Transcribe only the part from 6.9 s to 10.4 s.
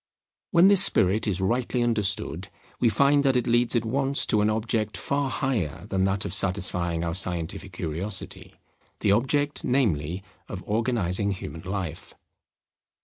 our scientific curiosity; the object, namely,